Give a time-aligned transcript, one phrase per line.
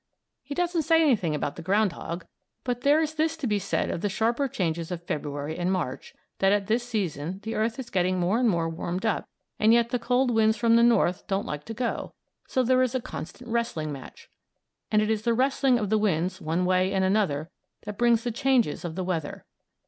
[0.41, 2.25] He doesn't say anything about the ground hog,
[2.63, 6.15] but there is this to be said of the sharper changes of February and March,
[6.39, 9.29] that at this season the earth is getting more and more warmed up
[9.59, 12.15] and yet the cold winds from the North don't like to go;
[12.47, 14.27] so there is a constant wrestling match,
[14.91, 17.51] and it is the wrestling of the winds one way and another
[17.83, 19.45] that brings the changes of the weather.